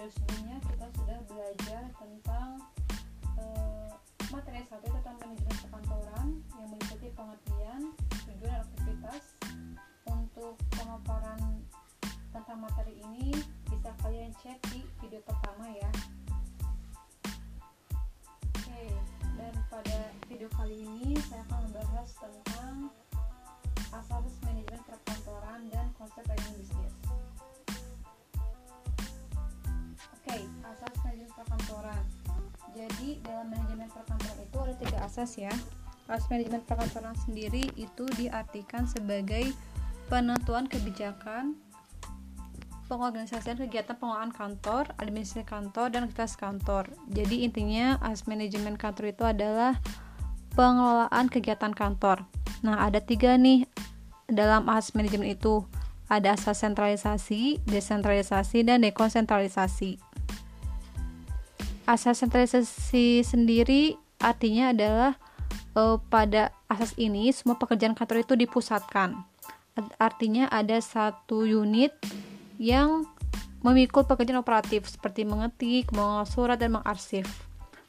[0.00, 2.48] video sebelumnya kita sudah belajar tentang
[3.36, 3.92] uh,
[4.32, 9.24] materi 1 tentang manajemen perkantoran yang meliputi pengertian, tujuan dan aktivitas
[10.08, 11.60] untuk pemaparan
[12.32, 15.92] tentang materi ini bisa kalian cek di video pertama ya.
[18.56, 18.84] Oke
[19.36, 19.98] dan pada
[20.32, 22.88] video kali ini saya akan membahas tentang
[23.92, 27.09] asas manajemen perkantoran dan konsep planning bisnis
[30.20, 30.36] oke
[30.68, 32.04] asas manajemen perkantoran
[32.76, 35.54] jadi dalam manajemen perkantoran itu ada tiga asas ya
[36.06, 39.50] asas manajemen perkantoran sendiri itu diartikan sebagai
[40.12, 41.56] penentuan kebijakan
[42.90, 46.90] pengorganisasian kegiatan pengelolaan kantor, administrasi kantor, dan aktivitas kantor.
[47.06, 49.78] Jadi intinya as manajemen kantor itu adalah
[50.58, 52.26] pengelolaan kegiatan kantor.
[52.66, 53.70] Nah ada tiga nih
[54.26, 55.62] dalam as manajemen itu
[56.10, 60.09] ada asas sentralisasi, desentralisasi, dan dekonsentralisasi.
[61.90, 65.18] Asas sentralisasi sendiri artinya adalah
[65.74, 69.18] uh, pada asas ini semua pekerjaan kantor itu dipusatkan.
[69.98, 71.90] Artinya ada satu unit
[72.62, 73.10] yang
[73.66, 77.26] memikul pekerjaan operatif seperti mengetik, mengolah surat, dan mengarsip.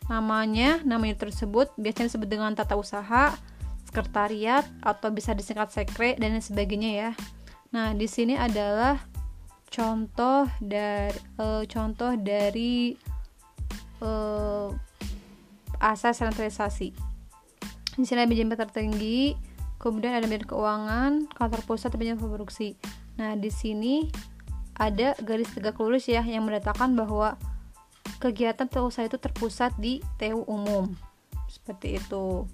[0.10, 3.38] Namanya, namanya tersebut biasanya disebut dengan tata usaha,
[3.86, 7.12] sekretariat, atau bisa disingkat sekre, dan lain sebagainya ya.
[7.70, 8.98] Nah, di sini adalah
[9.70, 12.98] contoh dari uh, contoh dari
[14.02, 14.74] uh,
[15.80, 16.94] asas sentralisasi.
[17.98, 19.34] Di sini ada manajemen tertinggi,
[19.78, 22.76] kemudian ada manajemen keuangan, kantor pusat, manajemen produksi.
[23.16, 24.10] Nah, di sini
[24.78, 27.38] ada garis tegak lurus ya yang mendatangkan bahwa
[28.17, 30.94] kegiatan usaha itu terpusat di TU umum
[31.50, 32.45] seperti itu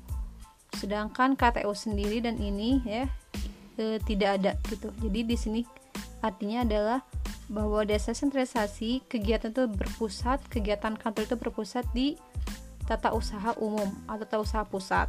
[0.75, 3.05] sedangkan KTU sendiri dan ini ya
[3.79, 5.61] e, tidak ada gitu jadi di sini
[6.19, 6.99] artinya adalah
[7.47, 12.19] bahwa desa sentralisasi kegiatan itu berpusat kegiatan kantor itu berpusat di
[12.87, 15.07] tata usaha umum atau tata usaha pusat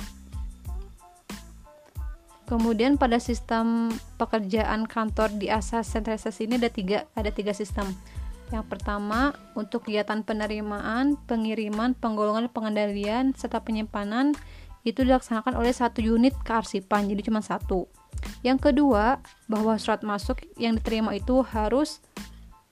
[2.49, 7.93] Kemudian pada sistem pekerjaan kantor di asas sentralisasi ini ada tiga, ada tiga sistem.
[8.49, 14.33] Yang pertama untuk kegiatan penerimaan, pengiriman, penggolongan, pengendalian serta penyimpanan
[14.81, 17.85] itu dilaksanakan oleh satu unit kearsipan, jadi cuma satu.
[18.47, 19.19] Yang kedua
[19.51, 21.99] bahwa surat masuk yang diterima itu harus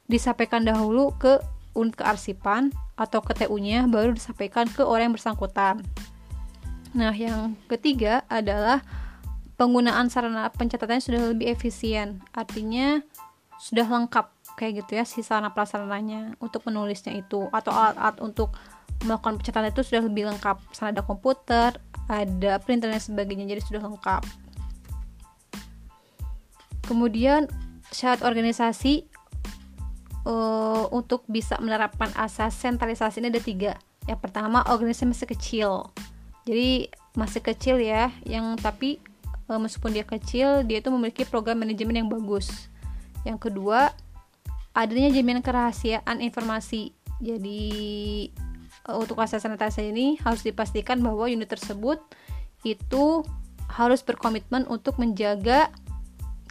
[0.07, 1.43] disampaikan dahulu ke
[1.75, 5.85] unit kearsipan atau ke TU-nya baru disampaikan ke orang yang bersangkutan.
[6.97, 8.81] Nah, yang ketiga adalah
[9.61, 12.25] penggunaan sarana pencatatannya sudah lebih efisien.
[12.33, 13.05] Artinya
[13.61, 18.57] sudah lengkap kayak gitu ya si sarana prasarananya untuk menulisnya itu atau alat-alat untuk
[19.05, 20.57] melakukan pencatatan itu sudah lebih lengkap.
[20.73, 21.77] Sana ada komputer
[22.07, 24.46] ada printer dan sebagainya jadi sudah lengkap
[26.87, 27.51] kemudian
[27.91, 29.07] syarat organisasi
[30.27, 33.73] uh, untuk bisa menerapkan asas sentralisasi ini ada tiga.
[34.07, 35.71] Yang pertama organisasi masih kecil.
[36.47, 39.03] Jadi masih kecil ya yang tapi
[39.51, 42.71] uh, meskipun dia kecil dia itu memiliki program manajemen yang bagus.
[43.27, 43.91] Yang kedua
[44.77, 46.95] adanya jaminan kerahasiaan informasi.
[47.19, 47.65] Jadi
[48.87, 51.99] uh, untuk asas sanitasi ini harus dipastikan bahwa unit tersebut
[52.63, 53.23] itu
[53.67, 55.75] harus berkomitmen untuk menjaga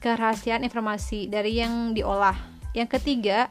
[0.05, 2.37] kerahasiaan informasi dari yang diolah.
[2.77, 3.49] Yang ketiga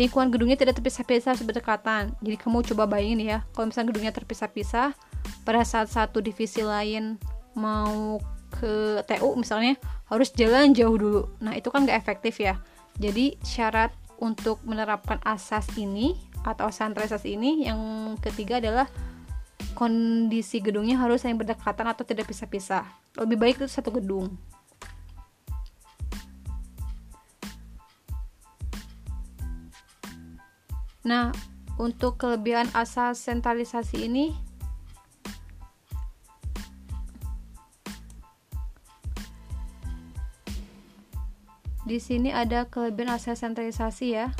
[0.00, 4.90] lingkungan gedungnya tidak terpisah-pisah berdekatan jadi kamu coba bayangin ya kalau misalnya gedungnya terpisah-pisah
[5.46, 7.14] pada saat satu divisi lain
[7.54, 8.18] mau
[8.50, 9.78] ke TU misalnya
[10.10, 11.22] harus jalan jauh dulu.
[11.38, 12.58] Nah itu kan gak efektif ya.
[12.96, 16.16] Jadi syarat untuk menerapkan asas ini
[16.46, 17.78] atau sentralisasi ini yang
[18.22, 18.86] ketiga adalah
[19.74, 22.86] kondisi gedungnya harus yang berdekatan atau tidak pisah-pisah.
[23.18, 24.34] Lebih baik itu satu gedung
[31.04, 31.36] Nah,
[31.76, 34.32] untuk kelebihan asas sentralisasi ini
[41.84, 44.32] Di sini ada kelebihan asas sentralisasi ya.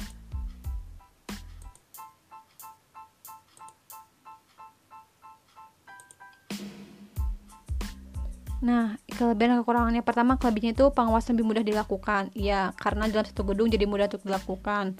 [8.64, 12.32] Nah, kelebihan dan kekurangannya pertama kelebihannya itu pengawasan lebih mudah dilakukan.
[12.32, 14.96] Ya, karena dalam satu gedung jadi mudah untuk dilakukan.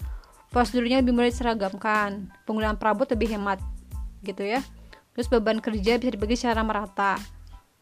[0.55, 2.31] Prosedurnya lebih mudah diseragamkan.
[2.47, 3.59] Penggunaan perabot lebih hemat
[4.23, 4.63] gitu ya.
[5.11, 7.19] Terus beban kerja bisa dibagi secara merata.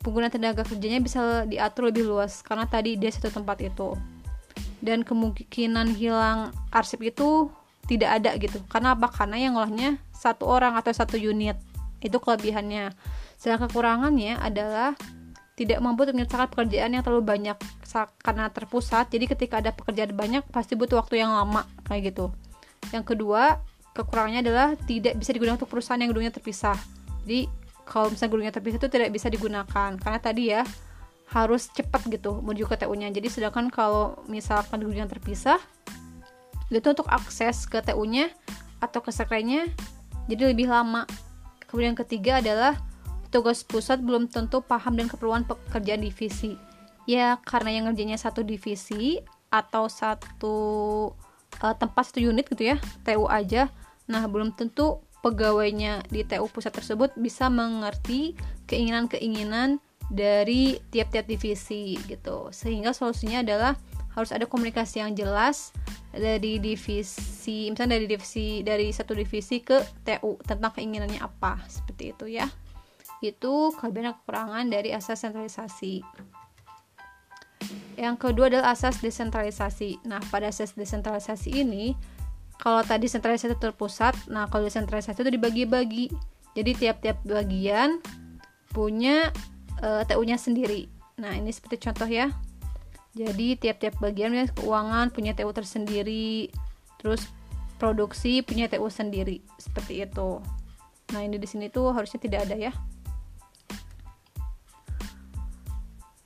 [0.01, 3.93] Penggunaan tenaga kerjanya bisa diatur lebih luas karena tadi dia satu tempat itu.
[4.81, 7.53] Dan kemungkinan hilang arsip itu
[7.85, 8.57] tidak ada gitu.
[8.65, 9.05] Karena apa?
[9.05, 11.61] Karena yang ngolahnya satu orang atau satu unit.
[12.01, 12.89] Itu kelebihannya.
[13.37, 14.97] Sedangkan kekurangannya adalah
[15.53, 17.57] tidak mampu menyelesaikan pekerjaan yang terlalu banyak.
[18.17, 19.13] Karena terpusat.
[19.13, 22.33] Jadi ketika ada pekerjaan banyak pasti butuh waktu yang lama kayak gitu
[22.91, 23.61] yang kedua
[23.93, 26.75] kekurangannya adalah tidak bisa digunakan untuk perusahaan yang gedungnya terpisah.
[27.23, 27.47] Jadi
[27.85, 29.89] kalau misalnya gedungnya terpisah itu tidak bisa digunakan.
[29.95, 30.65] Karena tadi ya
[31.31, 35.57] harus cepat gitu menuju ke TU-nya jadi sedangkan kalau misalkan gedungnya terpisah
[36.69, 38.29] itu untuk akses ke TU-nya
[38.77, 39.69] atau ke sekrenya
[40.27, 41.03] jadi lebih lama.
[41.67, 42.77] Kemudian yang ketiga adalah
[43.33, 46.55] tugas pusat belum tentu paham dan keperluan pekerjaan divisi.
[47.03, 49.19] Ya, karena yang ngerjainnya satu divisi
[49.51, 50.57] atau satu
[51.61, 53.69] uh, tempat satu unit gitu ya, TU aja.
[54.09, 58.35] Nah, belum tentu pegawainya di TU pusat tersebut bisa mengerti
[58.67, 59.79] keinginan-keinginan
[60.11, 62.51] dari tiap-tiap divisi gitu.
[62.51, 63.73] Sehingga solusinya adalah
[64.13, 65.73] harus ada komunikasi yang jelas
[66.13, 72.25] dari divisi misalnya dari divisi dari satu divisi ke TU tentang keinginannya apa seperti itu
[72.37, 72.45] ya
[73.25, 76.05] itu kelebihan kekurangan dari asas sentralisasi
[77.97, 80.03] yang kedua adalah asas desentralisasi.
[80.07, 81.93] Nah pada asas desentralisasi ini
[82.61, 86.13] kalau tadi sentralisasi terpusat nah kalau desentralisasi itu dibagi-bagi.
[86.53, 87.97] Jadi tiap-tiap bagian
[88.69, 89.33] punya
[89.81, 90.85] eh, TU-nya sendiri.
[91.17, 92.29] Nah ini seperti contoh ya.
[93.13, 96.49] Jadi tiap-tiap bagian punya keuangan punya TU tersendiri.
[97.01, 97.29] Terus
[97.81, 99.41] produksi punya TU sendiri.
[99.57, 100.41] Seperti itu.
[101.13, 102.73] Nah ini di sini tuh harusnya tidak ada ya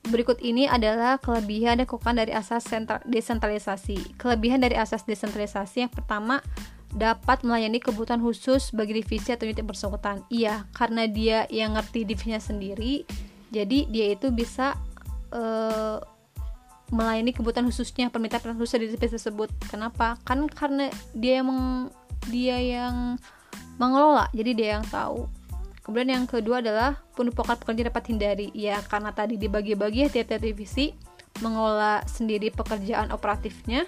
[0.08, 2.64] Berikut ini adalah kelebihan dan kekurangan dari asas
[3.04, 4.16] desentralisasi.
[4.16, 6.40] Kelebihan dari asas desentralisasi yang pertama
[6.96, 10.24] dapat melayani kebutuhan khusus bagi divisi atau unit bersangkutan.
[10.32, 13.04] Iya, karena dia yang ngerti divisinya sendiri,
[13.52, 14.80] jadi dia itu bisa
[15.36, 16.00] uh,
[16.88, 19.52] melayani kebutuhan khususnya, permintaan khusus dari divisi tersebut.
[19.68, 20.16] Kenapa?
[20.24, 21.92] Kan karena dia yang meng,
[22.32, 23.20] dia yang
[23.76, 25.28] mengelola, jadi dia yang tahu.
[25.88, 28.52] Kemudian yang kedua adalah penumpukan pekerja dapat hindari.
[28.52, 30.92] Ya, karena tadi dibagi-bagi tiap-tiap divisi
[31.40, 33.88] mengelola sendiri pekerjaan operatifnya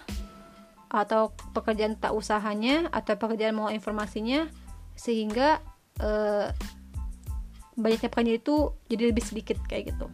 [0.88, 4.48] atau pekerjaan tak usahanya atau pekerjaan mengolah informasinya
[4.96, 5.60] sehingga
[6.00, 6.56] eh,
[7.75, 8.56] banyaknya pekerjaan itu
[8.88, 10.07] jadi lebih sedikit kayak gitu.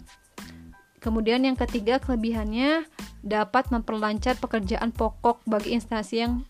[1.05, 2.89] Kemudian yang ketiga kelebihannya
[3.21, 6.41] dapat memperlancar pekerjaan pokok bagi instansi yang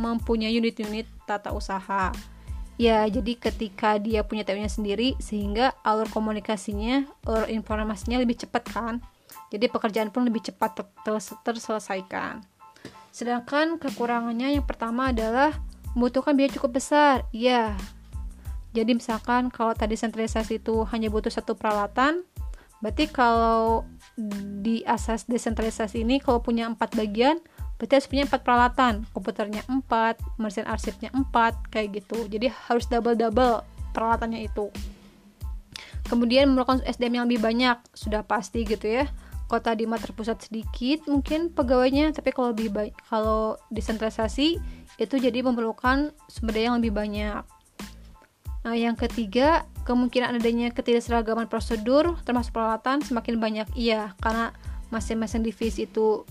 [0.00, 2.16] mempunyai unit-unit tata usaha
[2.78, 8.94] ya jadi ketika dia punya TU-nya sendiri sehingga alur komunikasinya alur informasinya lebih cepat kan?
[9.52, 10.86] Jadi pekerjaan pun lebih cepat ter
[11.44, 12.40] terselesaikan.
[13.12, 15.58] Sedangkan kekurangannya yang pertama adalah
[15.92, 17.26] membutuhkan biaya cukup besar.
[17.34, 17.74] Ya
[18.76, 22.24] jadi misalkan kalau tadi sentralisasi itu hanya butuh satu peralatan
[22.78, 23.82] berarti kalau
[24.62, 27.42] di asas desentralisasi ini kalau punya empat bagian
[27.78, 29.06] berarti harus punya empat peralatan.
[29.14, 32.26] Komputernya empat mesin arsipnya empat kayak gitu.
[32.26, 33.62] Jadi harus double double
[33.94, 34.68] peralatannya itu.
[36.10, 37.78] Kemudian memerlukan SDM yang lebih banyak.
[37.94, 39.06] Sudah pasti gitu ya.
[39.48, 44.60] Kalau tadi mah terpusat sedikit mungkin pegawainya tapi kalau lebih baik kalau desentralisasi
[45.00, 47.40] itu jadi memerlukan sumber daya yang lebih banyak.
[48.68, 53.68] Nah yang ketiga kemungkinan adanya ketidakseragaman prosedur termasuk peralatan semakin banyak.
[53.72, 54.52] Iya karena
[54.92, 56.28] masing-masing divisi itu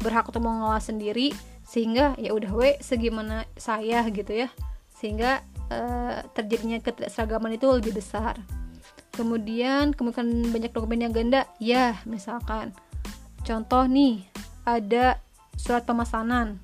[0.00, 1.32] berhak untuk mengelola sendiri
[1.66, 4.48] sehingga ya udah we segimana saya gitu ya.
[4.96, 8.40] Sehingga uh, terjadinya ketidakseragaman itu lebih besar.
[9.12, 11.48] Kemudian kemungkinan banyak dokumen yang ganda.
[11.58, 12.76] Ya misalkan
[13.42, 14.24] contoh nih
[14.66, 15.20] ada
[15.56, 16.60] surat pemesanan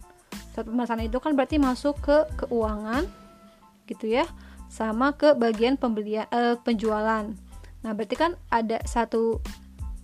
[0.52, 3.08] surat pemesanan itu kan berarti masuk ke keuangan
[3.88, 4.28] gitu ya
[4.68, 7.28] sama ke bagian pembelian uh, penjualan.
[7.82, 9.40] Nah berarti kan ada satu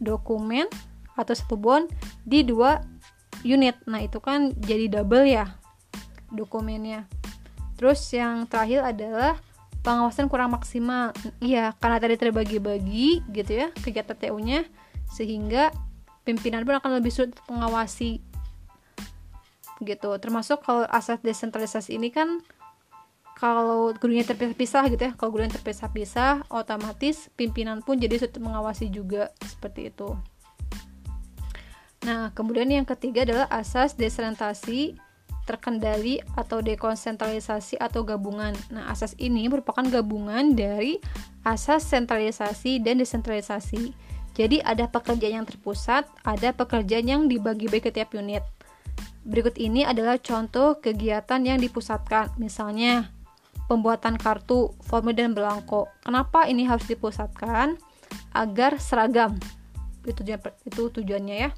[0.01, 0.69] dokumen
[1.17, 1.89] atau satu bond
[2.25, 2.81] di dua
[3.43, 3.77] unit.
[3.87, 5.59] Nah itu kan jadi double ya
[6.33, 7.07] dokumennya.
[7.79, 9.39] Terus yang terakhir adalah
[9.87, 11.15] pengawasan kurang maksimal.
[11.39, 14.67] Iya karena tadi terbagi-bagi gitu ya kegiatan TU nya
[15.09, 15.73] sehingga
[16.27, 18.21] pimpinan pun akan lebih sulit mengawasi
[19.81, 20.11] gitu.
[20.19, 22.43] Termasuk kalau asas desentralisasi ini kan
[23.39, 29.31] kalau gurunya terpisah-pisah gitu ya kalau gurunya terpisah-pisah otomatis pimpinan pun jadi sulit mengawasi juga
[29.47, 30.19] seperti itu
[32.07, 34.99] Nah, kemudian yang ketiga adalah asas desentralisasi
[35.49, 38.53] terkendali atau dekonsentralisasi atau gabungan.
[38.69, 41.01] Nah, asas ini merupakan gabungan dari
[41.41, 43.97] asas sentralisasi dan desentralisasi.
[44.37, 48.45] Jadi ada pekerjaan yang terpusat, ada pekerjaan yang dibagi-bagi ke tiap unit.
[49.25, 52.37] Berikut ini adalah contoh kegiatan yang dipusatkan.
[52.39, 53.11] Misalnya,
[53.67, 55.91] pembuatan kartu, formulir dan belangko.
[56.05, 57.81] Kenapa ini harus dipusatkan?
[58.37, 59.35] Agar seragam.
[60.07, 60.23] Itu
[60.65, 61.51] itu tujuannya ya.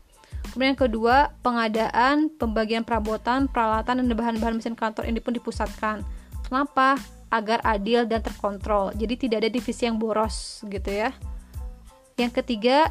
[0.50, 1.16] Kemudian yang kedua,
[1.46, 6.02] pengadaan, pembagian perabotan, peralatan, dan bahan-bahan mesin kantor ini pun dipusatkan.
[6.46, 6.98] Kenapa?
[7.30, 8.90] agar adil dan terkontrol.
[8.98, 11.14] Jadi tidak ada divisi yang boros gitu ya.
[12.18, 12.90] Yang ketiga,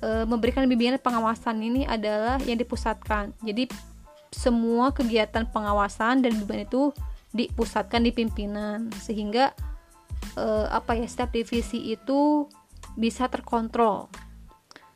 [0.00, 3.36] e, memberikan bimbingan pengawasan ini adalah yang dipusatkan.
[3.44, 3.68] Jadi
[4.32, 6.82] semua kegiatan pengawasan dan bimbingan itu
[7.30, 9.52] dipusatkan di pimpinan sehingga
[10.34, 12.48] e, apa ya setiap divisi itu
[12.96, 14.08] bisa terkontrol.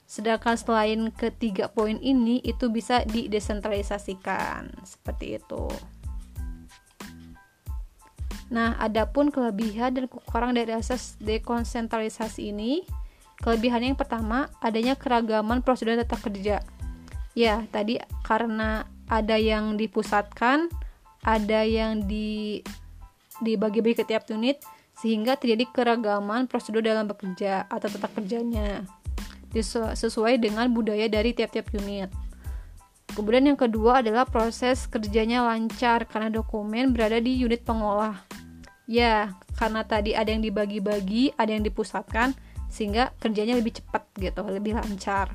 [0.04, 5.64] Sedangkan selain ketiga poin ini itu bisa didesentralisasikan seperti itu.
[8.52, 12.84] Nah, adapun kelebihan dan kekurangan dari asas dekonsentralisasi ini,
[13.40, 16.60] kelebihannya yang pertama, adanya keragaman prosedur tata kerja.
[17.34, 20.70] Ya, tadi karena ada yang dipusatkan,
[21.24, 22.60] ada yang di
[23.42, 24.62] dibagi-bagi ke tiap unit
[24.94, 28.86] sehingga terjadi keragaman prosedur dalam bekerja atau tata kerjanya
[29.62, 32.10] sesuai dengan budaya dari tiap-tiap unit.
[33.14, 38.18] Kemudian yang kedua adalah proses kerjanya lancar karena dokumen berada di unit pengolah.
[38.90, 42.34] Ya, karena tadi ada yang dibagi-bagi, ada yang dipusatkan,
[42.66, 45.30] sehingga kerjanya lebih cepat gitu, lebih lancar.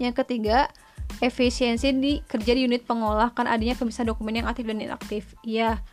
[0.00, 0.72] Yang ketiga,
[1.20, 5.36] efisiensi di kerja di unit pengolah kan adanya pemisahan dokumen yang aktif dan inaktif.
[5.44, 5.84] Ya,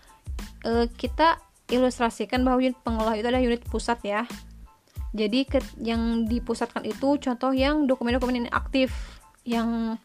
[0.64, 4.24] e, kita ilustrasikan bahwa unit pengolah itu adalah unit pusat ya.
[5.18, 8.94] Jadi ke, yang dipusatkan itu contoh yang dokumen-dokumen inaktif
[9.48, 9.98] yang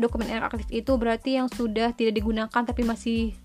[0.00, 3.36] dokumen yang aktif itu berarti yang sudah tidak digunakan tapi masih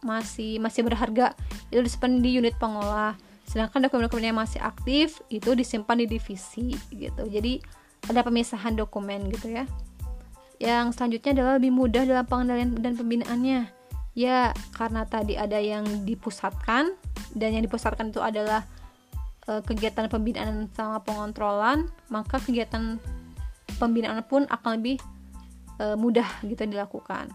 [0.00, 1.36] masih masih berharga.
[1.68, 3.16] Itu disimpan di unit pengolah.
[3.44, 7.28] Sedangkan dokumen-dokumen yang masih aktif itu disimpan di divisi gitu.
[7.28, 7.60] Jadi
[8.08, 9.68] ada pemisahan dokumen gitu ya.
[10.56, 13.60] Yang selanjutnya adalah lebih mudah dalam pengendalian dan pembinaannya.
[14.14, 16.94] Ya karena tadi ada yang dipusatkan
[17.34, 18.62] dan yang dipusatkan itu adalah
[19.48, 23.00] e, kegiatan pembinaan sama pengontrolan maka kegiatan
[23.76, 24.96] pembinaan pun akan lebih
[25.78, 27.30] e, mudah gitu dilakukan.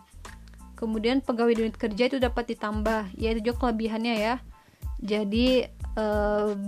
[0.79, 4.35] Kemudian pegawai unit kerja itu dapat ditambah, yaitu juga kelebihannya ya.
[5.03, 6.05] Jadi e,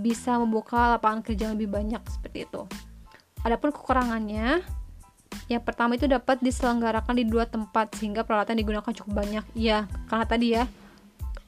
[0.04, 2.68] bisa membuka lapangan kerja lebih banyak seperti itu.
[3.40, 4.60] Adapun kekurangannya,
[5.48, 9.44] yang pertama itu dapat diselenggarakan di dua tempat sehingga peralatan digunakan cukup banyak.
[9.56, 10.68] Ya, karena tadi ya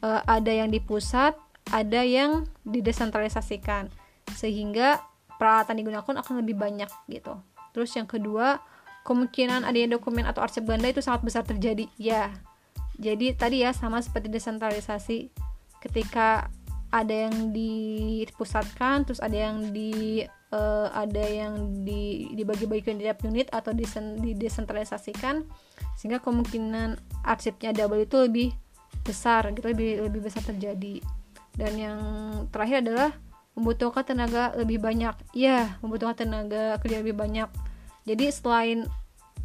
[0.00, 1.36] e, ada yang di pusat,
[1.73, 3.88] ada yang didesentralisasikan
[4.37, 5.00] sehingga
[5.40, 7.40] peralatan digunakan akan lebih banyak gitu.
[7.73, 8.61] Terus yang kedua,
[9.04, 11.88] kemungkinan adanya dokumen atau arsip ganda itu sangat besar terjadi.
[11.97, 12.33] Ya
[12.99, 15.30] jadi tadi ya sama seperti desentralisasi.
[15.83, 16.49] Ketika
[16.94, 20.23] ada yang dipusatkan terus ada yang di
[20.54, 25.42] uh, ada yang di dibagi-bagikan di tiap unit atau disen, didesentralisasikan
[25.99, 26.94] sehingga kemungkinan
[27.26, 28.49] arsipnya double itu lebih
[29.02, 31.02] besar gitu lebih lebih besar terjadi
[31.54, 32.00] dan yang
[32.50, 33.11] terakhir adalah
[33.54, 35.14] membutuhkan tenaga lebih banyak.
[35.34, 37.46] Ya membutuhkan tenaga kerja lebih banyak.
[38.04, 38.78] Jadi selain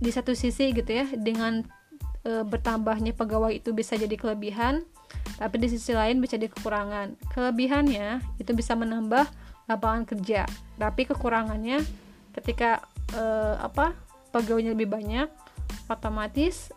[0.02, 1.64] di satu sisi gitu ya dengan
[2.26, 4.84] e, bertambahnya pegawai itu bisa jadi kelebihan
[5.40, 7.16] tapi di sisi lain bisa jadi kekurangan.
[7.32, 9.30] Kelebihannya itu bisa menambah
[9.70, 10.50] lapangan kerja
[10.82, 11.86] tapi kekurangannya
[12.34, 12.82] ketika
[13.14, 13.24] e,
[13.62, 13.94] apa
[14.34, 15.30] pegawainya lebih banyak
[15.90, 16.74] otomatis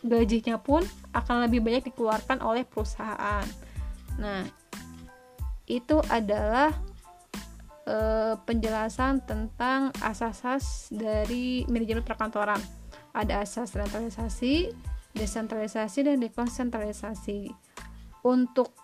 [0.00, 3.44] gajinya pun akan lebih banyak dikeluarkan oleh perusahaan
[4.20, 4.44] nah
[5.64, 6.74] itu adalah
[7.86, 12.58] uh, penjelasan tentang asas-asas dari manajemen perkantoran.
[13.14, 14.70] Ada asas sentralisasi,
[15.14, 17.50] desentralisasi, dan dekonsentralisasi.
[18.26, 18.74] Untuk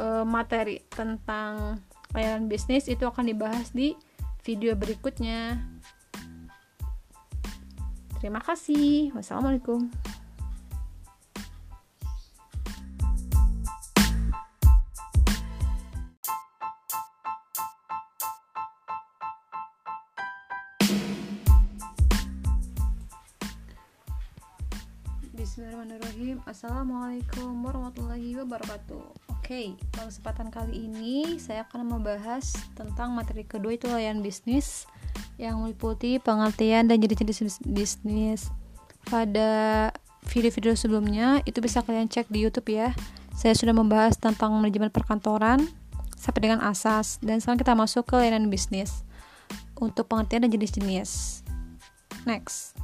[0.00, 1.78] uh, materi tentang
[2.16, 3.94] layanan bisnis itu akan dibahas di
[4.44, 5.60] video berikutnya.
[8.20, 9.12] Terima kasih.
[9.12, 10.13] Wassalamualaikum.
[26.44, 29.32] Assalamualaikum warahmatullahi wabarakatuh.
[29.32, 34.84] Oke, okay, pada kesempatan kali ini saya akan membahas tentang materi kedua itu layanan bisnis
[35.40, 38.52] yang meliputi pengertian dan jenis-jenis bisnis.
[39.08, 39.88] Pada
[40.28, 42.92] video-video sebelumnya itu bisa kalian cek di YouTube ya.
[43.32, 45.64] Saya sudah membahas tentang manajemen perkantoran
[46.20, 47.16] sampai dengan asas.
[47.24, 49.00] Dan sekarang kita masuk ke layanan bisnis
[49.80, 51.40] untuk pengertian dan jenis-jenis.
[52.28, 52.76] Next.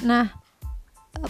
[0.00, 0.47] Nah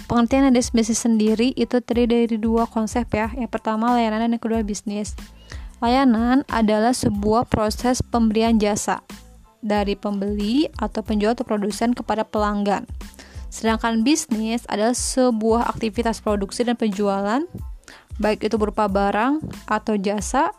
[0.07, 3.33] pengertian ada bisnis sendiri itu terdiri dari dua konsep ya.
[3.33, 5.17] Yang pertama layanan dan yang kedua bisnis.
[5.79, 9.01] Layanan adalah sebuah proses pemberian jasa
[9.63, 12.87] dari pembeli atau penjual atau produsen kepada pelanggan.
[13.49, 17.43] Sedangkan bisnis adalah sebuah aktivitas produksi dan penjualan
[18.19, 19.41] baik itu berupa barang
[19.71, 20.51] atau jasa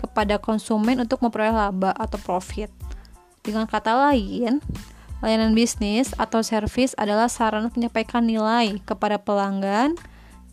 [0.00, 2.72] kepada konsumen untuk memperoleh laba atau profit.
[3.44, 4.60] Dengan kata lain,
[5.18, 9.98] Layanan bisnis atau servis adalah sarana penyampaikan nilai kepada pelanggan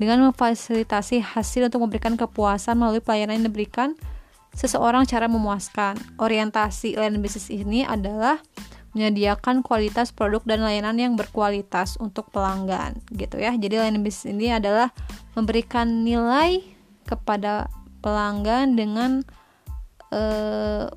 [0.01, 3.93] dengan memfasilitasi hasil untuk memberikan kepuasan melalui pelayanan yang diberikan
[4.57, 6.01] seseorang cara memuaskan.
[6.17, 8.41] Orientasi layanan bisnis ini adalah
[8.95, 13.53] menyediakan kualitas produk dan layanan yang berkualitas untuk pelanggan gitu ya.
[13.53, 14.89] Jadi layanan bisnis ini adalah
[15.37, 16.63] memberikan nilai
[17.05, 17.69] kepada
[18.01, 19.21] pelanggan dengan
[20.09, 20.89] eh,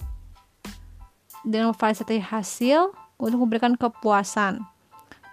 [1.45, 4.63] dengan memfasilitasi hasil untuk memberikan kepuasan.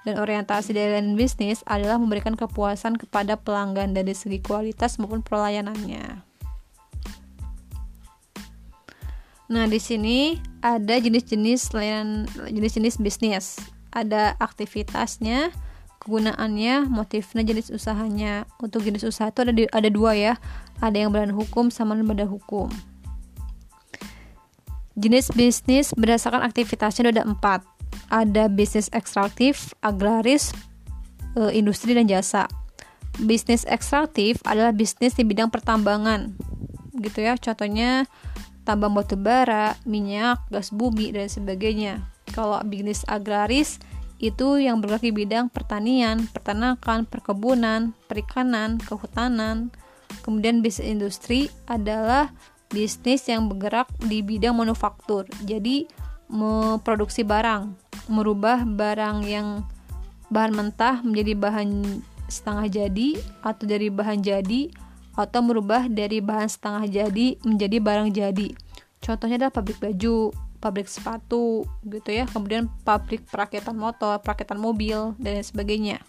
[0.06, 6.22] Dan orientasi dari layanan bisnis adalah memberikan kepuasan kepada pelanggan dari segi kualitas maupun pelayanannya.
[9.46, 13.58] Nah, di sini ada jenis-jenis layanan jenis-jenis bisnis.
[13.94, 15.54] Ada aktivitasnya,
[16.02, 18.50] kegunaannya, motifnya, jenis usahanya.
[18.62, 20.34] Untuk jenis usaha itu ada di, ada dua ya.
[20.82, 22.70] Ada yang berbadan hukum sama lembaga hukum.
[24.98, 27.75] Jenis bisnis berdasarkan aktivitasnya ada empat.
[28.12, 30.54] Ada bisnis ekstraktif, agraris,
[31.36, 32.46] e, industri dan jasa.
[33.22, 36.36] Bisnis ekstraktif adalah bisnis di bidang pertambangan,
[37.00, 37.40] gitu ya.
[37.40, 38.04] Contohnya
[38.68, 42.04] tambang batu bara, minyak, gas bumi, dan sebagainya.
[42.36, 43.80] Kalau bisnis agraris
[44.20, 49.72] itu yang bergerak di bidang pertanian, peternakan, perkebunan, perikanan, kehutanan.
[50.24, 52.32] Kemudian bisnis industri adalah
[52.72, 55.30] bisnis yang bergerak di bidang manufaktur.
[55.46, 55.86] Jadi
[56.30, 57.74] memproduksi barang,
[58.10, 59.62] merubah barang yang
[60.30, 63.10] bahan mentah menjadi bahan setengah jadi
[63.46, 64.74] atau dari bahan jadi
[65.16, 68.48] atau merubah dari bahan setengah jadi menjadi barang jadi.
[69.00, 72.26] Contohnya adalah pabrik baju, pabrik sepatu, gitu ya.
[72.26, 76.02] Kemudian pabrik perakitan motor, perakitan mobil, dan sebagainya.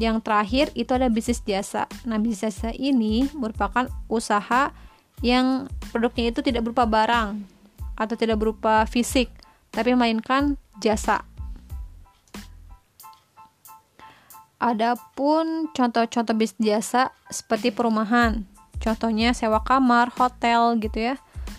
[0.00, 1.84] Yang terakhir itu ada bisnis jasa.
[2.08, 4.72] Nah, bisnis jasa ini merupakan usaha
[5.24, 7.55] yang produknya itu tidak berupa barang
[7.96, 9.32] atau tidak berupa fisik,
[9.72, 11.24] tapi melainkan jasa.
[14.56, 18.48] Adapun contoh-contoh bisnis jasa seperti perumahan,
[18.80, 21.16] contohnya sewa kamar, hotel gitu ya.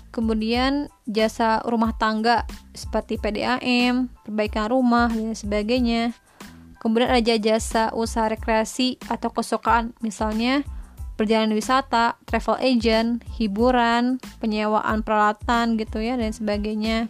[0.10, 6.18] Kemudian jasa rumah tangga seperti PDAM, perbaikan rumah dan sebagainya.
[6.82, 10.66] Kemudian ada jasa usaha rekreasi atau kesukaan, misalnya
[11.18, 17.10] perjalanan wisata, travel agent, hiburan, penyewaan peralatan gitu ya dan sebagainya.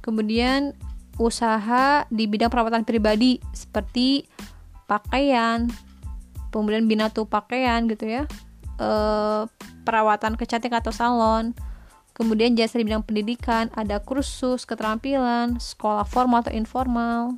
[0.00, 0.72] Kemudian
[1.20, 4.24] usaha di bidang perawatan pribadi seperti
[4.88, 5.68] pakaian,
[6.54, 8.22] kemudian binatu pakaian gitu ya,
[8.80, 8.90] e,
[9.84, 11.52] perawatan kecantikan atau salon,
[12.16, 17.36] kemudian jasa di bidang pendidikan, ada kursus, keterampilan, sekolah formal atau informal.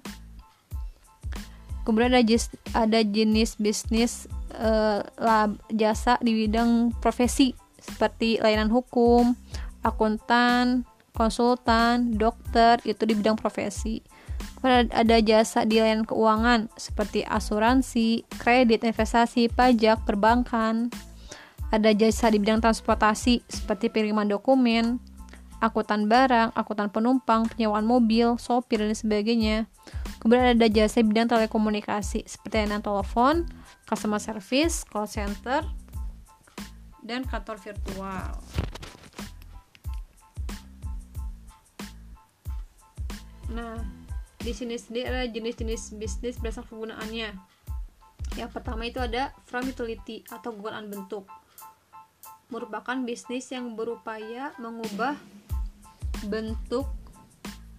[1.83, 2.47] Kemudian ada jenis,
[2.79, 4.31] ada jenis bisnis
[5.19, 9.35] lab, jasa di bidang profesi seperti layanan hukum,
[9.83, 10.87] akuntan,
[11.17, 14.01] konsultan, dokter itu di bidang profesi
[14.71, 20.87] ada jasa di layanan keuangan seperti asuransi, kredit, investasi, pajak, perbankan.
[21.75, 25.03] Ada jasa di bidang transportasi seperti pengiriman dokumen,
[25.59, 29.67] akutan barang, akutan penumpang, penyewaan mobil, sopir dan sebagainya.
[30.23, 33.51] Kemudian ada jasa di bidang telekomunikasi seperti layanan telepon,
[33.93, 35.61] customer service, call center,
[37.05, 38.41] dan kantor virtual.
[43.53, 43.77] Nah,
[44.41, 47.37] di sini sendiri ada jenis-jenis bisnis berdasarkan penggunaannya.
[48.41, 51.29] Yang pertama itu ada from utility atau kegunaan bentuk.
[52.49, 55.21] Merupakan bisnis yang berupaya mengubah
[56.33, 56.89] bentuk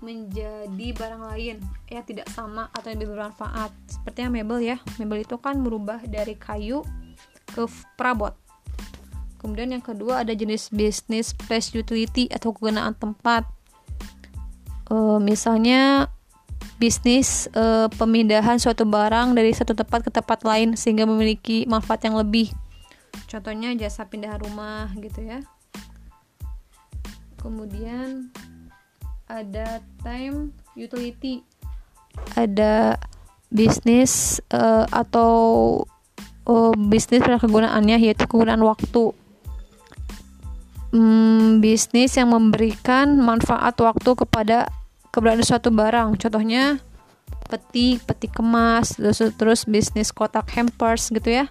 [0.04, 3.72] menjadi barang lain yang tidak sama atau yang lebih bermanfaat.
[3.88, 4.78] Seperti yang mebel ya.
[5.00, 6.84] Mebel itu kan berubah dari kayu
[7.48, 7.64] ke
[7.96, 8.36] perabot.
[9.40, 13.48] Kemudian yang kedua ada jenis bisnis place utility atau kegunaan tempat.
[14.88, 16.12] E, misalnya
[16.80, 22.16] bisnis e, pemindahan suatu barang dari satu tempat ke tempat lain sehingga memiliki manfaat yang
[22.20, 22.52] lebih.
[23.28, 25.44] Contohnya jasa pindah rumah gitu ya.
[27.36, 28.32] Kemudian
[29.34, 31.42] ada time utility.
[32.38, 33.02] Ada
[33.50, 34.62] bisnis e,
[34.94, 35.34] atau
[36.46, 39.18] e, bisnis pada kegunaannya yaitu kegunaan waktu.
[40.94, 44.70] Hmm, bisnis yang memberikan manfaat waktu kepada
[45.10, 46.78] keberadaan suatu barang contohnya
[47.50, 51.46] peti peti kemas terus, terus bisnis kotak hampers gitu ya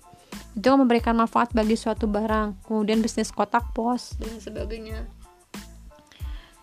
[0.54, 5.06] itu memberikan manfaat bagi suatu barang kemudian bisnis kotak pos dan sebagainya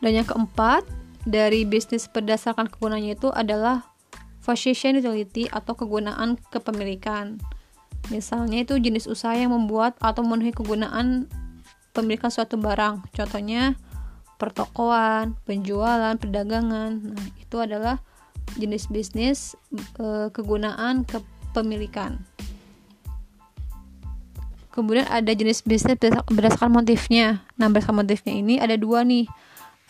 [0.04, 0.84] dan yang keempat
[1.28, 3.88] dari bisnis berdasarkan kegunaannya itu adalah
[4.44, 7.40] possession utility atau kegunaan kepemilikan
[8.08, 11.28] misalnya itu jenis usaha yang membuat atau memenuhi kegunaan
[11.92, 13.76] pemilikan suatu barang contohnya
[14.40, 17.12] pertokoan, penjualan, perdagangan.
[17.12, 18.00] Nah, itu adalah
[18.56, 19.60] jenis bisnis
[20.00, 22.24] e, kegunaan kepemilikan.
[24.80, 26.00] kemudian ada jenis bisnis
[26.32, 29.28] berdasarkan motifnya nah berdasarkan motifnya ini ada dua nih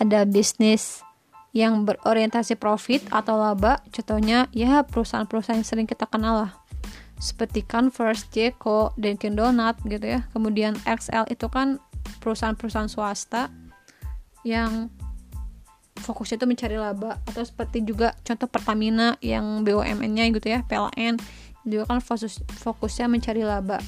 [0.02, 1.06] ada bisnis
[1.56, 6.52] yang berorientasi profit atau laba contohnya ya perusahaan-perusahaan yang sering kita kenal lah.
[7.20, 10.24] Seperti Converse, Jeko, Dunkin Donut gitu ya.
[10.32, 11.82] Kemudian XL itu kan
[12.24, 13.52] perusahaan-perusahaan swasta
[14.48, 14.88] yang
[16.00, 17.20] fokusnya itu mencari laba.
[17.28, 21.20] Atau seperti juga contoh Pertamina yang BUMN-nya gitu ya PLN
[21.68, 23.84] juga kan fokus fokusnya mencari laba.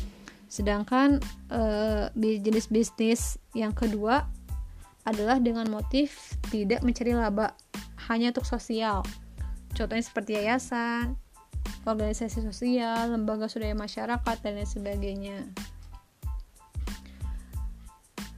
[0.51, 4.27] Sedangkan uh, jenis bisnis yang kedua
[5.07, 7.57] adalah dengan motif tidak mencari laba
[8.09, 9.01] hanya untuk sosial.
[9.73, 11.17] Contohnya seperti yayasan
[11.85, 15.39] organisasi sosial lembaga swadaya masyarakat dan lain sebagainya.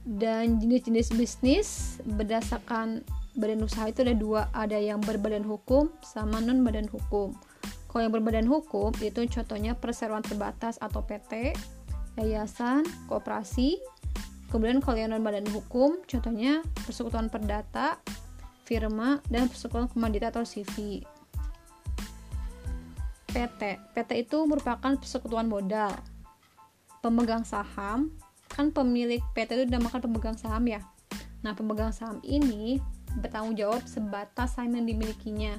[0.04, 1.68] Dan jenis-jenis bisnis
[2.04, 3.00] berdasarkan
[3.36, 4.52] badan usaha itu ada dua.
[4.52, 7.32] Ada yang berbadan hukum sama non badan hukum.
[7.88, 11.56] Kalau yang berbadan hukum itu contohnya perseroan terbatas atau PT,
[12.20, 13.80] yayasan, koperasi.
[14.54, 17.98] Kemudian kalau yang non badan hukum, contohnya persekutuan perdata,
[18.62, 21.02] firma, dan persekutuan komandita atau CV.
[23.34, 23.62] PT,
[23.98, 25.90] PT itu merupakan persekutuan modal.
[27.02, 28.14] Pemegang saham,
[28.46, 30.78] kan pemilik PT itu dinamakan pemegang saham ya.
[31.42, 32.78] Nah, pemegang saham ini
[33.18, 35.58] bertanggung jawab sebatas saham yang dimilikinya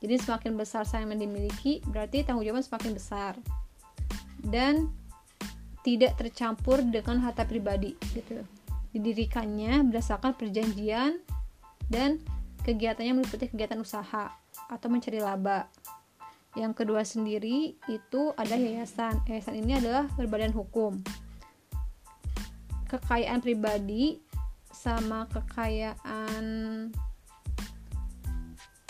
[0.00, 3.32] jadi semakin besar saham yang dimiliki, berarti tanggung jawab semakin besar.
[4.40, 4.88] Dan
[5.80, 8.44] tidak tercampur dengan harta pribadi gitu.
[8.90, 11.22] Didirikannya berdasarkan perjanjian
[11.88, 12.20] dan
[12.62, 14.34] kegiatannya meliputi kegiatan usaha
[14.68, 15.66] atau mencari laba.
[16.58, 19.22] Yang kedua sendiri itu ada yayasan.
[19.24, 20.98] Yayasan ini adalah berbadan hukum.
[22.90, 24.18] Kekayaan pribadi
[24.74, 26.44] sama kekayaan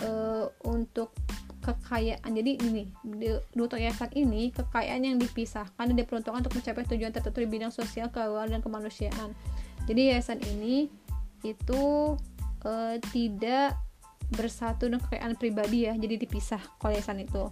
[0.01, 1.13] uh, untuk
[1.61, 2.31] kekayaan.
[2.33, 7.49] Jadi ini di yayasan ini kekayaan yang dipisahkan dan diperuntukkan untuk mencapai tujuan tertentu di
[7.49, 9.31] bidang sosial keuangan dan kemanusiaan.
[9.85, 10.89] Jadi yayasan ini
[11.45, 12.17] itu
[12.65, 13.77] uh, tidak
[14.33, 15.93] bersatu dengan kekayaan pribadi ya.
[15.97, 17.49] Jadi dipisah kalau yayasan itu.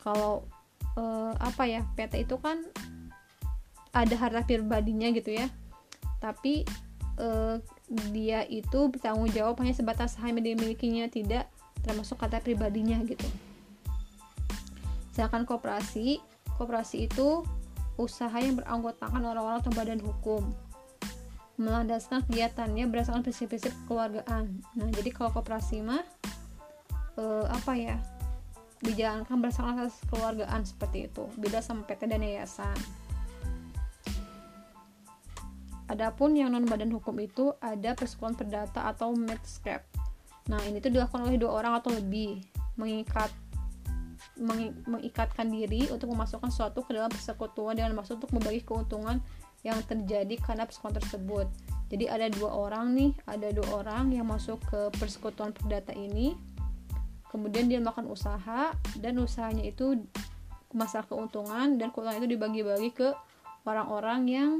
[0.00, 0.46] Kalau
[0.96, 2.62] uh, apa ya PT itu kan
[3.90, 5.50] ada harta pribadinya gitu ya.
[6.22, 6.62] Tapi
[7.18, 7.58] uh,
[8.14, 11.50] dia itu bertanggung jawab hanya sebatas saham yang dimilikinya tidak
[11.84, 13.26] termasuk kata pribadinya gitu.
[15.14, 16.20] Sedangkan koperasi
[16.56, 17.44] koperasi itu
[17.96, 20.44] usaha yang beranggotakan orang-orang atau badan hukum.
[21.60, 26.00] Melandaskan kegiatannya berdasarkan prinsip-prinsip keluargaan nah jadi kalau koperasi mah
[27.20, 27.96] eh, apa ya
[28.80, 31.28] dijalankan berdasarkan asas keluargaan seperti itu.
[31.36, 32.76] Beda sama PT dan yayasan.
[35.90, 39.89] Adapun yang non badan hukum itu ada persekutuan perdata atau medscape
[40.48, 42.40] Nah, ini tuh dilakukan oleh dua orang atau lebih
[42.80, 43.28] mengikat
[44.88, 49.20] mengikatkan diri untuk memasukkan sesuatu ke dalam persekutuan dengan maksud untuk membagi keuntungan
[49.60, 51.46] yang terjadi karena persekutuan tersebut.
[51.92, 56.38] Jadi ada dua orang nih, ada dua orang yang masuk ke persekutuan perdata ini.
[57.28, 60.02] Kemudian dia melakukan usaha dan usahanya itu
[60.72, 63.08] masalah keuntungan dan keuntungan itu dibagi-bagi ke
[63.66, 64.50] orang-orang yang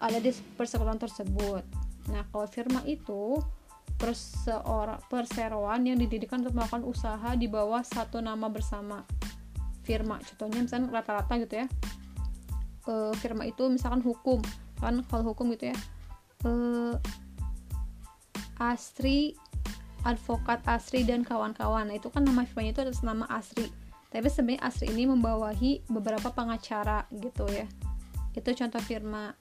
[0.00, 1.62] ada di persekutuan tersebut.
[2.10, 3.38] Nah, kalau firma itu
[5.08, 9.06] perseroan yang didirikan untuk melakukan usaha di bawah satu nama bersama.
[9.82, 11.66] Firma contohnya misalnya rata-rata gitu ya.
[12.86, 14.42] E, firma itu misalkan hukum
[14.82, 15.78] kan kalau hukum gitu ya.
[16.42, 16.50] E,
[18.58, 19.38] Asri
[20.02, 21.90] advokat Asri dan kawan-kawan.
[21.90, 23.70] Nah, itu kan nama firmanya itu atas nama Asri
[24.12, 27.64] tapi sebenarnya Asri ini membawahi beberapa pengacara gitu ya.
[28.36, 29.32] Itu contoh firma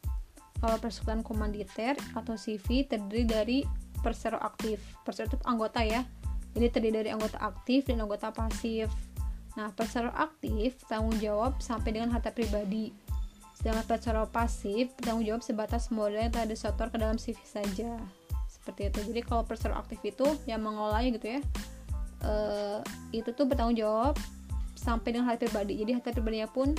[0.63, 3.59] kalau persekutuan komanditer atau CV terdiri dari
[4.01, 6.03] persero aktif persero itu anggota ya.
[6.51, 8.91] Jadi terdiri dari anggota aktif dan anggota pasif.
[9.55, 12.91] Nah persero aktif tanggung jawab sampai dengan harta pribadi.
[13.55, 17.95] Sedangkan persero pasif tanggung jawab sebatas modal yang telah disetor ke dalam CV saja.
[18.51, 18.99] Seperti itu.
[19.15, 21.41] Jadi kalau persero aktif itu yang mengolahnya gitu ya
[22.25, 22.79] uh,
[23.11, 24.15] itu tuh bertanggung jawab
[24.77, 25.77] sampai dengan harta pribadi.
[25.81, 26.73] Jadi harta pribadinya pun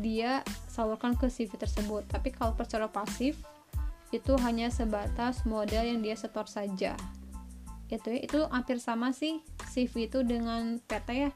[0.00, 2.06] dia salurkan ke CV tersebut.
[2.08, 3.36] Tapi kalau persero pasif
[4.10, 6.98] itu hanya sebatas modal yang dia setor saja.
[7.86, 11.30] Itu ya itu hampir sama sih CV itu dengan PT ya.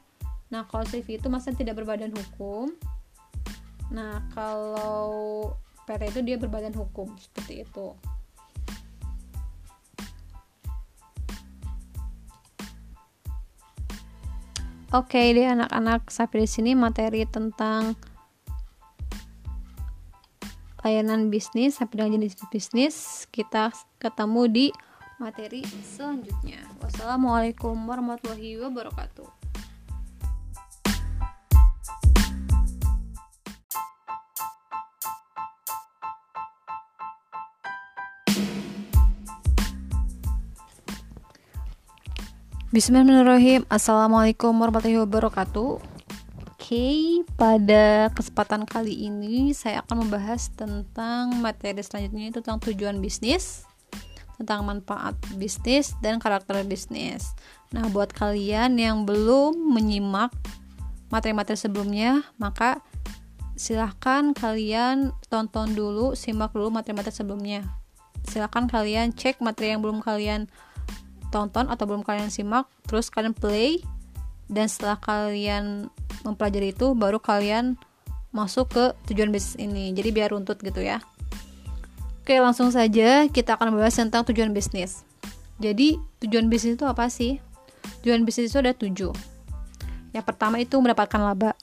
[0.51, 2.71] Nah kalau CV itu masa tidak berbadan hukum?
[3.91, 5.55] Nah kalau
[5.87, 7.95] PT itu dia berbadan hukum seperti itu.
[14.95, 17.99] Oke okay, deh anak-anak sampai di sini materi tentang
[20.85, 24.65] layanan bisnis sampai dengan jenis bisnis kita ketemu di
[25.17, 26.61] materi selanjutnya.
[26.77, 29.25] Wassalamualaikum warahmatullahi wabarakatuh.
[42.69, 43.65] Bismillahirrahmanirrahim.
[43.71, 45.94] Assalamualaikum warahmatullahi wabarakatuh.
[46.65, 53.69] Oke, pada kesempatan kali ini saya akan membahas tentang materi selanjutnya itu tentang tujuan bisnis
[54.41, 57.37] tentang manfaat bisnis dan karakter bisnis.
[57.69, 60.33] Nah, buat kalian yang belum menyimak
[61.13, 62.81] materi-materi sebelumnya, maka
[63.53, 67.61] silahkan kalian tonton dulu, simak dulu materi-materi sebelumnya.
[68.25, 70.49] Silahkan kalian cek materi yang belum kalian
[71.29, 73.85] tonton atau belum kalian simak terus kalian play
[74.49, 75.93] dan setelah kalian
[76.25, 77.77] mempelajari itu baru kalian
[78.33, 78.83] masuk ke
[79.13, 79.93] tujuan bisnis ini.
[79.93, 80.99] Jadi biar runtut gitu ya.
[82.25, 85.05] Oke langsung saja kita akan membahas tentang tujuan bisnis.
[85.61, 87.37] Jadi tujuan bisnis itu apa sih?
[88.01, 89.13] Tujuan bisnis itu ada tujuh.
[90.11, 91.53] Yang pertama itu mendapatkan laba.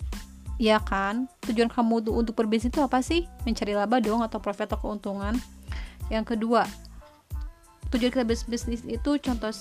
[0.56, 1.26] Ya kan?
[1.50, 3.26] Tujuan kamu untuk berbisnis itu apa sih?
[3.42, 5.34] Mencari laba dong atau profit atau keuntungan.
[6.08, 6.64] Yang kedua
[7.92, 9.52] tujuan kita bisnis itu contoh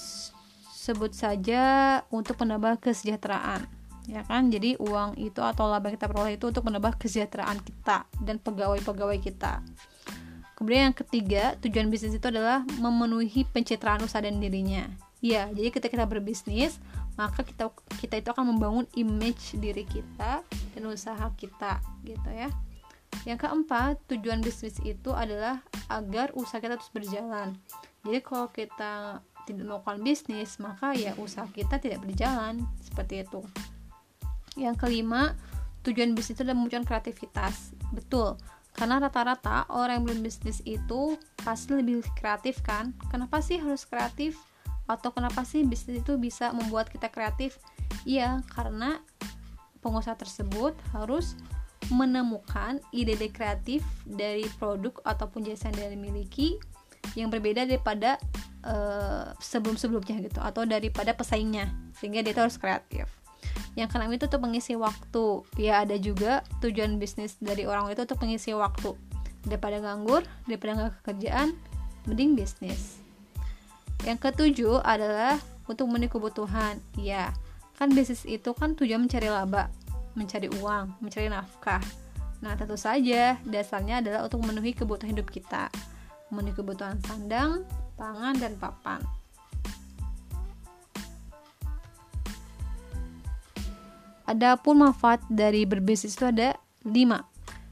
[0.71, 4.49] sebut saja untuk menambah kesejahteraan ya kan?
[4.49, 9.61] Jadi uang itu atau laba kita peroleh itu untuk menambah kesejahteraan kita dan pegawai-pegawai kita.
[10.61, 14.85] Kemudian yang ketiga tujuan bisnis itu adalah memenuhi pencitraan usaha dan dirinya.
[15.17, 16.77] Ya jadi ketika kita berbisnis
[17.17, 22.53] maka kita kita itu akan membangun image diri kita dan usaha kita gitu ya.
[23.25, 27.57] Yang keempat tujuan bisnis itu adalah agar usaha kita terus berjalan.
[28.05, 32.69] Jadi kalau kita tidak melakukan bisnis maka ya usaha kita tidak berjalan.
[32.85, 33.41] Seperti itu
[34.59, 35.35] yang kelima
[35.81, 37.73] tujuan bisnis itu adalah memunculkan kreativitas.
[37.93, 38.37] Betul.
[38.71, 42.95] Karena rata-rata orang yang berbisnis itu pasti lebih kreatif kan?
[43.11, 44.39] Kenapa sih harus kreatif?
[44.87, 47.59] Atau kenapa sih bisnis itu bisa membuat kita kreatif?
[48.07, 49.03] Iya karena
[49.83, 51.35] pengusaha tersebut harus
[51.91, 56.55] menemukan ide-ide kreatif dari produk ataupun jasa yang dia miliki
[57.17, 58.15] yang berbeda daripada
[58.63, 61.67] uh, sebelum-sebelumnya gitu atau daripada pesaingnya.
[61.99, 63.20] Sehingga dia harus kreatif
[63.79, 65.47] yang keenam itu untuk mengisi waktu.
[65.55, 68.95] Ya ada juga tujuan bisnis dari orang itu untuk mengisi waktu.
[69.47, 71.55] Daripada nganggur daripada nggak kerjaan
[72.05, 72.99] mending bisnis.
[74.03, 76.83] Yang ketujuh adalah untuk memenuhi kebutuhan.
[76.99, 77.31] Ya
[77.79, 79.71] kan bisnis itu kan tujuan mencari laba
[80.13, 81.81] mencari uang mencari nafkah.
[82.43, 85.71] Nah tentu saja dasarnya adalah untuk memenuhi kebutuhan hidup kita.
[86.27, 87.63] Memenuhi kebutuhan sandang,
[87.95, 88.99] pangan, dan papan.
[94.25, 97.25] Adapun manfaat dari berbisnis itu ada lima.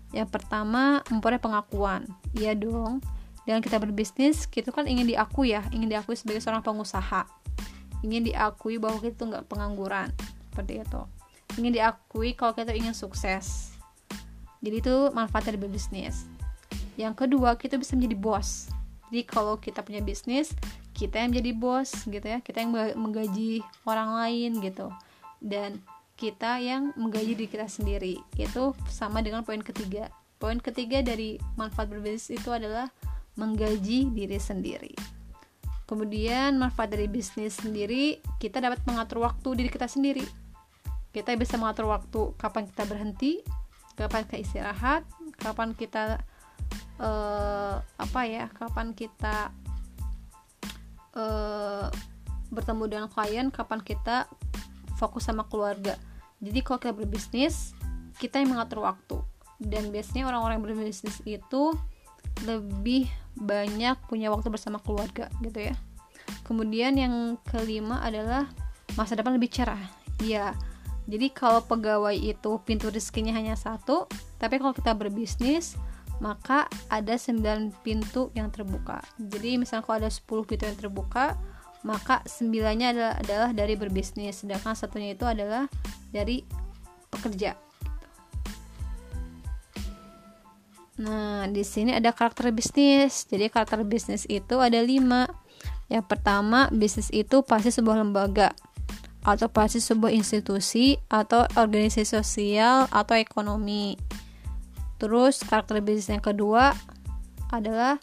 [0.10, 2.10] Yang pertama, memperoleh pengakuan.
[2.34, 3.02] Iya dong.
[3.46, 7.26] Dengan kita berbisnis, kita kan ingin diakui ya, ingin diakui sebagai seorang pengusaha.
[8.02, 10.10] Ingin diakui bahwa kita tuh nggak pengangguran.
[10.50, 11.02] Seperti itu.
[11.58, 13.74] Ingin diakui kalau kita ingin sukses.
[14.60, 16.28] Jadi itu manfaat dari berbisnis
[17.00, 18.68] yang kedua kita bisa menjadi bos
[19.08, 20.52] jadi kalau kita punya bisnis
[20.92, 24.92] kita yang menjadi bos gitu ya kita yang menggaji orang lain gitu
[25.40, 25.80] dan
[26.20, 30.12] kita yang menggaji diri kita sendiri itu sama dengan poin ketiga.
[30.36, 32.92] Poin ketiga dari manfaat berbisnis itu adalah
[33.40, 34.92] menggaji diri sendiri.
[35.88, 40.28] Kemudian manfaat dari bisnis sendiri kita dapat mengatur waktu diri kita sendiri.
[41.16, 43.40] Kita bisa mengatur waktu kapan kita berhenti
[44.00, 45.04] kapan kita istirahat
[45.36, 46.24] kapan kita
[47.04, 49.52] uh, apa ya kapan kita
[51.20, 51.92] uh,
[52.48, 54.32] bertemu dengan klien kapan kita
[54.96, 56.00] fokus sama keluarga
[56.40, 57.76] jadi kalau kita berbisnis
[58.20, 59.20] kita yang mengatur waktu.
[59.60, 61.76] Dan biasanya orang-orang yang berbisnis itu
[62.48, 65.76] lebih banyak punya waktu bersama keluarga gitu ya.
[66.48, 68.48] Kemudian yang kelima adalah
[68.96, 69.80] masa depan lebih cerah.
[70.24, 70.56] Ya
[71.10, 74.06] jadi kalau pegawai itu pintu rezekinya hanya satu
[74.38, 75.74] tapi kalau kita berbisnis
[76.22, 79.02] maka ada 9 pintu yang terbuka.
[79.18, 81.40] Jadi misalnya kalau ada 10 pintu yang terbuka
[81.88, 85.66] maka 9 nya adalah, adalah dari berbisnis sedangkan satunya itu adalah
[86.12, 86.44] dari
[87.10, 87.56] pekerja
[91.00, 93.24] Nah, di sini ada karakter bisnis.
[93.24, 95.32] Jadi karakter bisnis itu ada lima.
[95.88, 98.52] Yang pertama, bisnis itu pasti sebuah lembaga
[99.24, 103.96] atau pasti sebuah institusi atau organisasi sosial atau ekonomi.
[105.00, 106.76] Terus karakter bisnis yang kedua
[107.50, 107.96] adalah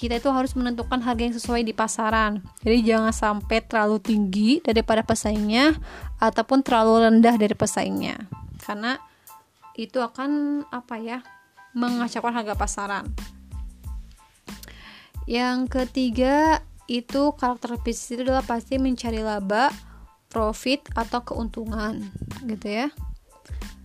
[0.00, 2.40] kita itu harus menentukan harga yang sesuai di pasaran.
[2.64, 5.76] Jadi jangan sampai terlalu tinggi daripada pesaingnya
[6.16, 8.16] ataupun terlalu rendah dari pesaingnya.
[8.64, 8.96] Karena
[9.76, 11.20] itu akan apa ya?
[11.70, 13.06] mengacaukan harga pasaran.
[15.28, 19.70] Yang ketiga itu karakter bisnis itu adalah pasti mencari laba,
[20.26, 22.10] profit atau keuntungan
[22.42, 22.88] gitu ya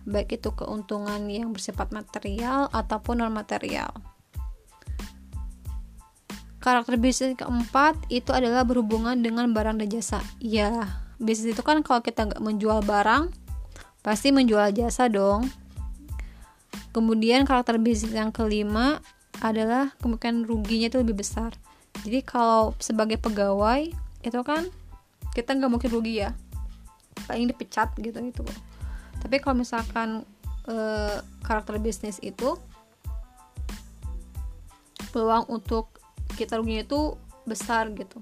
[0.06, 3.90] baik itu keuntungan yang bersifat material ataupun non material.
[6.60, 10.20] Karakter bisnis keempat itu adalah berhubungan dengan barang dan jasa.
[10.42, 13.32] Ya bisnis itu kan kalau kita nggak menjual barang
[14.04, 15.48] pasti menjual jasa dong.
[16.92, 19.04] Kemudian karakter bisnis yang kelima
[19.44, 21.52] adalah kemungkinan ruginya itu lebih besar.
[22.04, 23.92] Jadi kalau sebagai pegawai
[24.24, 24.68] itu kan
[25.36, 26.32] kita nggak mungkin rugi ya.
[27.28, 28.44] Paling dipecat gitu itu
[29.26, 30.22] tapi kalau misalkan
[30.70, 30.76] e,
[31.42, 32.54] karakter bisnis itu
[35.10, 35.90] peluang untuk
[36.36, 37.16] kita ruginya itu
[37.48, 38.20] besar gitu.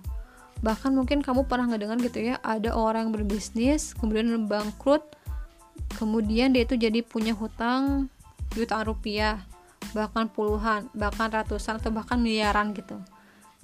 [0.62, 5.03] Bahkan mungkin kamu pernah ngedengar gitu ya ada orang yang berbisnis kemudian bangkrut
[5.98, 8.09] kemudian dia itu jadi punya hutang
[8.55, 9.42] jutaan rupiah
[9.92, 12.96] bahkan puluhan bahkan ratusan atau bahkan miliaran gitu.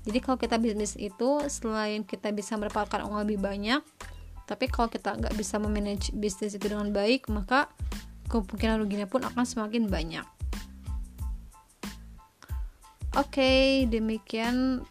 [0.01, 3.81] Jadi kalau kita bisnis itu selain kita bisa mendapatkan uang lebih banyak
[4.51, 7.71] tapi kalau kita nggak bisa memanage bisnis itu dengan baik maka
[8.27, 10.27] kemungkinan ruginya pun akan semakin banyak
[13.19, 14.87] Oke, demikian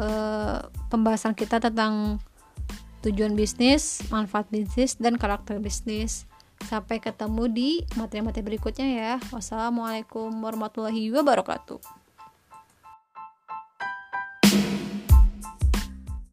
[0.00, 2.16] uh, pembahasan kita tentang
[3.04, 6.24] tujuan bisnis, manfaat bisnis, dan karakter bisnis.
[6.64, 9.14] Sampai ketemu di materi-materi berikutnya ya.
[9.28, 12.03] Wassalamualaikum warahmatullahi wabarakatuh.